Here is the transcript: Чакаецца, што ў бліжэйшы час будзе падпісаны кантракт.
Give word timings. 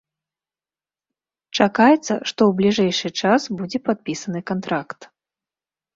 Чакаецца, 1.59 1.99
што 2.29 2.41
ў 2.49 2.57
бліжэйшы 2.61 3.13
час 3.25 3.41
будзе 3.61 3.77
падпісаны 3.91 4.39
кантракт. 4.53 5.01